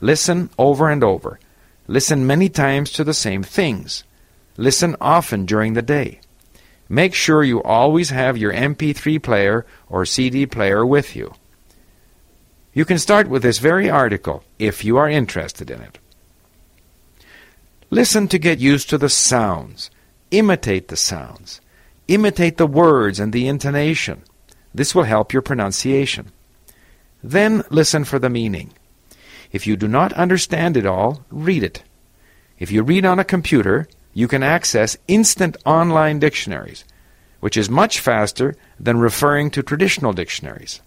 Listen 0.00 0.50
over 0.58 0.90
and 0.90 1.02
over. 1.04 1.38
Listen 1.86 2.26
many 2.26 2.48
times 2.48 2.90
to 2.92 3.04
the 3.04 3.14
same 3.14 3.42
things. 3.42 4.04
Listen 4.56 4.96
often 5.00 5.46
during 5.46 5.74
the 5.74 5.82
day. 5.82 6.20
Make 6.88 7.14
sure 7.14 7.42
you 7.42 7.62
always 7.62 8.10
have 8.10 8.36
your 8.36 8.52
MP3 8.52 9.22
player 9.22 9.66
or 9.88 10.04
CD 10.04 10.46
player 10.46 10.84
with 10.84 11.16
you. 11.16 11.34
You 12.72 12.84
can 12.84 12.98
start 12.98 13.28
with 13.28 13.42
this 13.42 13.58
very 13.58 13.88
article 13.88 14.44
if 14.58 14.84
you 14.84 14.96
are 14.96 15.08
interested 15.08 15.70
in 15.70 15.80
it. 15.80 15.98
Listen 17.90 18.26
to 18.28 18.38
get 18.38 18.58
used 18.58 18.90
to 18.90 18.98
the 18.98 19.08
sounds. 19.08 19.90
Imitate 20.30 20.88
the 20.88 20.96
sounds. 20.96 21.60
Imitate 22.08 22.56
the 22.56 22.66
words 22.66 23.20
and 23.20 23.32
the 23.32 23.46
intonation. 23.46 24.22
This 24.74 24.94
will 24.94 25.04
help 25.04 25.32
your 25.32 25.42
pronunciation. 25.42 26.32
Then 27.22 27.62
listen 27.70 28.04
for 28.04 28.18
the 28.18 28.28
meaning. 28.28 28.72
If 29.54 29.68
you 29.68 29.76
do 29.76 29.86
not 29.86 30.12
understand 30.14 30.76
it 30.76 30.84
all, 30.84 31.24
read 31.30 31.62
it. 31.62 31.84
If 32.58 32.72
you 32.72 32.82
read 32.82 33.06
on 33.06 33.20
a 33.20 33.24
computer, 33.24 33.86
you 34.12 34.26
can 34.26 34.42
access 34.42 34.96
instant 35.06 35.56
online 35.64 36.18
dictionaries, 36.18 36.84
which 37.38 37.56
is 37.56 37.70
much 37.70 38.00
faster 38.00 38.56
than 38.80 38.98
referring 38.98 39.52
to 39.52 39.62
traditional 39.62 40.12
dictionaries. 40.12 40.80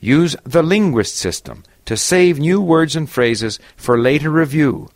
Use 0.00 0.34
the 0.42 0.64
linguist 0.64 1.14
system 1.14 1.62
to 1.84 1.96
save 1.96 2.40
new 2.40 2.60
words 2.60 2.96
and 2.96 3.08
phrases 3.08 3.60
for 3.76 3.96
later 3.96 4.30
review 4.30 4.90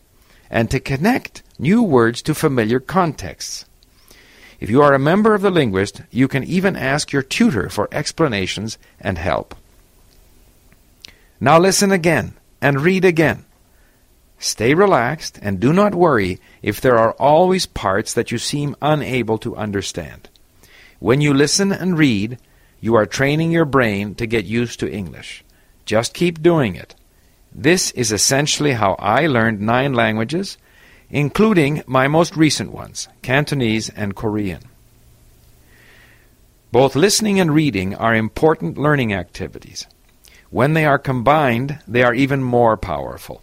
and 0.50 0.68
to 0.72 0.80
connect 0.80 1.44
new 1.60 1.80
words 1.80 2.22
to 2.22 2.34
familiar 2.34 2.80
contexts. 2.80 3.66
If 4.58 4.68
you 4.68 4.82
are 4.82 4.94
a 4.94 4.98
member 4.98 5.32
of 5.32 5.42
the 5.42 5.50
linguist, 5.50 6.02
you 6.10 6.26
can 6.26 6.42
even 6.42 6.74
ask 6.74 7.12
your 7.12 7.22
tutor 7.22 7.68
for 7.68 7.88
explanations 7.92 8.78
and 9.00 9.16
help. 9.16 9.54
Now 11.38 11.60
listen 11.60 11.92
again 11.92 12.34
and 12.64 12.80
read 12.80 13.04
again. 13.04 13.44
Stay 14.38 14.72
relaxed 14.72 15.38
and 15.42 15.60
do 15.60 15.70
not 15.70 15.94
worry 15.94 16.40
if 16.62 16.80
there 16.80 16.98
are 16.98 17.12
always 17.18 17.66
parts 17.66 18.14
that 18.14 18.32
you 18.32 18.38
seem 18.38 18.74
unable 18.80 19.36
to 19.36 19.54
understand. 19.54 20.30
When 20.98 21.20
you 21.20 21.34
listen 21.34 21.72
and 21.72 21.98
read, 21.98 22.38
you 22.80 22.94
are 22.94 23.04
training 23.04 23.52
your 23.52 23.66
brain 23.66 24.14
to 24.14 24.26
get 24.26 24.46
used 24.46 24.80
to 24.80 24.90
English. 24.90 25.44
Just 25.84 26.14
keep 26.14 26.40
doing 26.40 26.74
it. 26.74 26.94
This 27.54 27.90
is 27.90 28.10
essentially 28.10 28.72
how 28.72 28.94
I 28.98 29.26
learned 29.26 29.60
nine 29.60 29.92
languages, 29.92 30.56
including 31.10 31.82
my 31.86 32.08
most 32.08 32.34
recent 32.34 32.72
ones, 32.72 33.08
Cantonese 33.20 33.90
and 33.90 34.16
Korean. 34.16 34.62
Both 36.72 36.96
listening 36.96 37.38
and 37.38 37.54
reading 37.54 37.94
are 37.94 38.14
important 38.14 38.78
learning 38.78 39.12
activities. 39.12 39.86
When 40.54 40.74
they 40.74 40.84
are 40.84 41.00
combined, 41.00 41.80
they 41.88 42.04
are 42.04 42.14
even 42.14 42.40
more 42.40 42.76
powerful. 42.76 43.42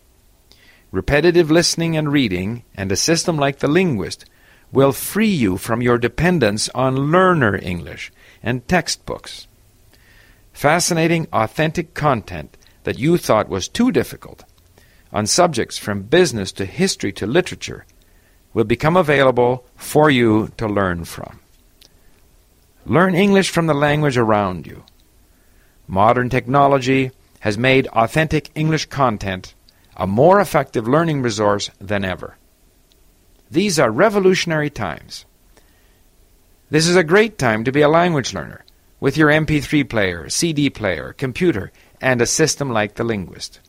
Repetitive 0.92 1.52
listening 1.52 1.98
and 1.98 2.10
reading, 2.10 2.64
and 2.74 2.90
a 2.90 2.96
system 2.96 3.36
like 3.36 3.60
the 3.60 3.68
linguist, 3.68 4.24
will 4.72 4.94
free 4.94 5.28
you 5.28 5.58
from 5.58 5.82
your 5.82 5.98
dependence 5.98 6.70
on 6.70 7.12
learner 7.12 7.58
English 7.62 8.14
and 8.42 8.66
textbooks. 8.66 9.46
Fascinating, 10.54 11.28
authentic 11.34 11.94
content 11.94 12.56
that 12.86 12.98
you 12.98 13.18
thought 13.18 13.50
was 13.50 13.68
too 13.68 13.92
difficult 13.92 14.46
on 15.12 15.28
subjects 15.28 15.78
from 15.78 16.04
business 16.04 16.54
to 16.54 16.64
history 16.64 17.12
to 17.12 17.28
literature 17.28 17.86
will 18.54 18.64
become 18.64 18.96
available 18.96 19.66
for 19.76 20.10
you 20.10 20.54
to 20.56 20.66
learn 20.66 21.04
from. 21.04 21.42
Learn 22.86 23.16
English 23.16 23.50
from 23.50 23.68
the 23.68 23.74
language 23.74 24.16
around 24.16 24.66
you. 24.66 24.86
Modern 25.92 26.30
technology 26.30 27.12
has 27.42 27.58
made 27.58 27.86
authentic 27.88 28.50
English 28.56 28.86
content 28.86 29.56
a 29.98 30.08
more 30.08 30.40
effective 30.40 30.88
learning 30.88 31.22
resource 31.22 31.70
than 31.82 32.06
ever. 32.06 32.38
These 33.50 33.78
are 33.78 33.92
revolutionary 33.92 34.70
times. 34.70 35.26
This 36.70 36.88
is 36.88 36.96
a 36.96 37.04
great 37.04 37.38
time 37.38 37.66
to 37.66 37.74
be 37.74 37.82
a 37.82 37.90
language 37.90 38.34
learner 38.34 38.64
with 39.02 39.18
your 39.18 39.28
MP3 39.28 39.90
player, 39.90 40.30
CD 40.30 40.70
player, 40.70 41.12
computer, 41.12 41.74
and 42.00 42.22
a 42.22 42.26
system 42.26 42.72
like 42.72 42.96
the 42.96 43.04
Linguist. 43.04 43.60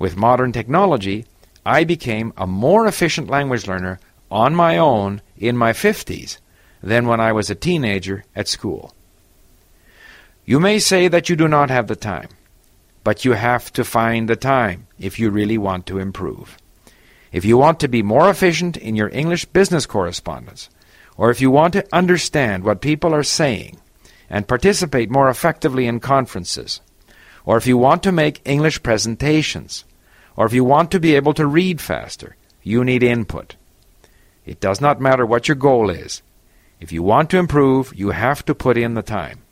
With 0.00 0.16
modern 0.16 0.50
technology, 0.50 1.24
I 1.64 1.84
became 1.84 2.32
a 2.36 2.48
more 2.48 2.88
efficient 2.88 3.30
language 3.30 3.68
learner 3.68 4.00
on 4.28 4.56
my 4.56 4.76
own 4.76 5.22
in 5.36 5.56
my 5.56 5.72
50s 5.72 6.38
than 6.82 7.06
when 7.06 7.20
I 7.20 7.30
was 7.30 7.48
a 7.48 7.54
teenager 7.54 8.24
at 8.34 8.48
school. 8.48 8.92
You 10.50 10.58
may 10.58 10.80
say 10.80 11.06
that 11.06 11.28
you 11.28 11.36
do 11.36 11.46
not 11.46 11.70
have 11.70 11.86
the 11.86 11.94
time. 11.94 12.28
But 13.04 13.24
you 13.24 13.34
have 13.34 13.72
to 13.74 13.84
find 13.84 14.28
the 14.28 14.34
time 14.34 14.88
if 14.98 15.20
you 15.20 15.30
really 15.30 15.56
want 15.56 15.86
to 15.86 16.00
improve. 16.00 16.58
If 17.30 17.44
you 17.44 17.56
want 17.56 17.78
to 17.78 17.86
be 17.86 18.02
more 18.02 18.28
efficient 18.28 18.76
in 18.76 18.96
your 18.96 19.10
English 19.10 19.44
business 19.44 19.86
correspondence, 19.86 20.68
or 21.16 21.30
if 21.30 21.40
you 21.40 21.52
want 21.52 21.74
to 21.74 21.86
understand 21.92 22.64
what 22.64 22.80
people 22.80 23.14
are 23.14 23.22
saying 23.22 23.78
and 24.28 24.48
participate 24.48 25.08
more 25.08 25.28
effectively 25.28 25.86
in 25.86 26.00
conferences, 26.00 26.80
or 27.44 27.56
if 27.56 27.68
you 27.68 27.78
want 27.78 28.02
to 28.02 28.10
make 28.10 28.42
English 28.44 28.82
presentations, 28.82 29.84
or 30.34 30.46
if 30.46 30.52
you 30.52 30.64
want 30.64 30.90
to 30.90 30.98
be 30.98 31.14
able 31.14 31.34
to 31.34 31.46
read 31.46 31.80
faster, 31.80 32.34
you 32.64 32.82
need 32.82 33.04
input. 33.04 33.54
It 34.44 34.58
does 34.58 34.80
not 34.80 35.00
matter 35.00 35.24
what 35.24 35.46
your 35.46 35.54
goal 35.54 35.90
is. 35.90 36.22
If 36.80 36.90
you 36.90 37.04
want 37.04 37.30
to 37.30 37.38
improve, 37.38 37.94
you 37.94 38.10
have 38.10 38.44
to 38.46 38.52
put 38.52 38.76
in 38.76 38.94
the 38.94 39.02
time. 39.02 39.42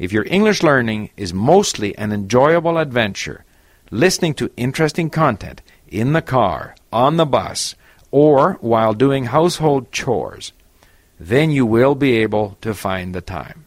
If 0.00 0.14
your 0.14 0.24
English 0.30 0.62
learning 0.62 1.10
is 1.18 1.34
mostly 1.34 1.94
an 1.98 2.10
enjoyable 2.10 2.78
adventure, 2.78 3.44
listening 3.90 4.32
to 4.36 4.50
interesting 4.56 5.10
content 5.10 5.60
in 5.88 6.14
the 6.14 6.22
car, 6.22 6.74
on 6.90 7.18
the 7.18 7.26
bus, 7.26 7.74
or 8.10 8.54
while 8.62 8.94
doing 8.94 9.26
household 9.26 9.92
chores, 9.92 10.54
then 11.18 11.50
you 11.50 11.66
will 11.66 11.94
be 11.94 12.16
able 12.16 12.56
to 12.62 12.72
find 12.72 13.14
the 13.14 13.20
time. 13.20 13.66